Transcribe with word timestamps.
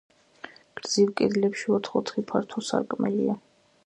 გრძივ 0.79 1.11
კედლებში 1.19 1.69
ოთხ-ოთხი 1.79 2.23
ფართო 2.31 2.65
სარკმელია. 2.71 3.37